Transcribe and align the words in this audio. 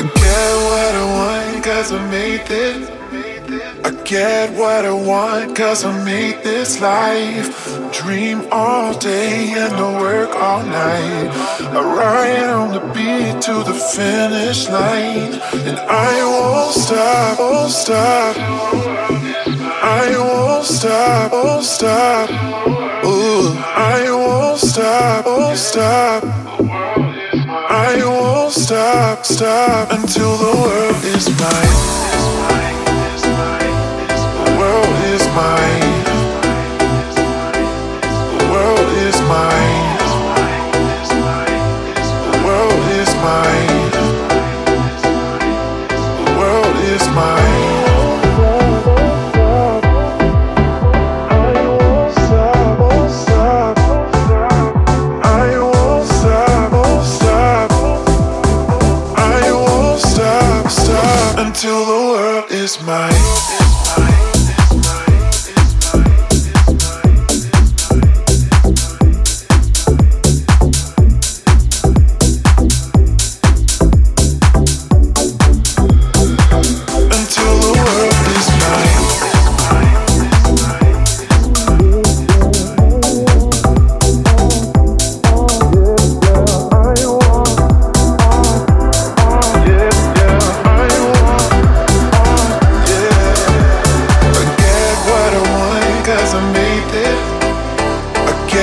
I 0.00 0.02
get 0.02 0.56
what 0.64 0.94
I 0.94 1.04
want 1.12 1.62
cause 1.62 1.92
I 1.92 2.10
made 2.10 2.46
this. 2.46 2.88
I 3.84 3.90
get 4.04 4.50
what 4.58 4.86
I 4.86 4.92
want 4.92 5.54
cause 5.54 5.84
I 5.84 5.92
made 6.06 6.42
this 6.42 6.80
life. 6.80 7.92
Dream 7.92 8.48
all 8.50 8.98
day 8.98 9.52
and 9.58 9.74
I 9.74 10.00
work 10.00 10.34
all 10.36 10.62
night. 10.62 11.28
I 11.76 11.82
ride 11.82 12.48
on 12.48 12.72
the 12.72 12.80
beat 12.94 13.42
to 13.42 13.62
the 13.62 13.74
finish 13.74 14.70
line. 14.70 15.34
And 15.68 15.78
I 15.78 16.24
won't 16.24 16.74
stop, 16.74 17.38
won't 17.38 17.70
stop. 17.70 18.36
I 19.82 20.16
won't 20.16 20.64
stop, 20.64 21.32
won't 21.32 21.64
stop. 21.64 22.30
Ooh, 23.04 23.52
I 23.76 24.06
won't 24.08 24.58
stop, 24.60 25.26
won't 25.26 25.58
stop. 25.58 26.24
I 27.70 28.02
won't 28.02 28.19
stop, 28.70 29.24
stop 29.24 29.90
until 29.90 30.36
the 30.36 30.56
world 30.62 31.04
is 31.04 31.28
mine. 31.40 31.70
The 34.44 34.56
world 34.60 34.96
is 35.06 35.26
mine. 35.34 35.89
Until 61.40 61.86
the 61.86 61.92
world 62.12 62.50
is 62.50 62.82
mine. 62.82 63.69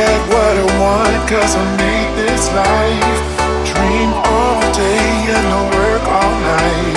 get 0.00 0.20
what 0.32 0.54
I 0.64 0.66
want, 0.80 1.20
cause 1.28 1.52
I 1.62 1.64
made 1.84 2.12
this 2.20 2.44
life. 2.56 3.20
Dream 3.70 4.10
all 4.32 4.60
day 4.72 5.12
and 5.36 5.46
I 5.58 5.62
work 5.76 6.04
all 6.18 6.34
night. 6.54 6.96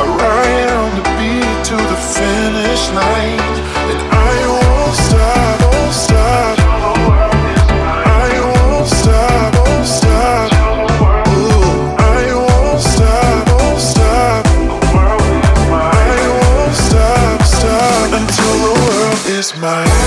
I 0.00 0.04
ride 0.22 0.70
on 0.82 0.90
the 0.98 1.04
beat 1.16 1.58
to 1.70 1.76
the 1.90 1.98
finish 2.16 2.82
line. 3.00 3.54
And 3.90 4.00
I 4.30 4.34
won't 4.54 4.94
stop, 5.06 5.56
won't 5.66 5.94
stop. 6.06 6.56
I 8.24 8.30
won't 8.50 8.88
stop, 9.00 9.50
I 9.56 9.62
won't 9.66 9.88
stop. 9.98 10.48
I 12.16 12.22
won't 16.34 16.74
stop, 16.88 17.38
stop 17.56 18.08
until 18.20 18.56
the 18.66 18.72
world 18.82 19.22
is 19.38 19.48
mine. 19.62 19.99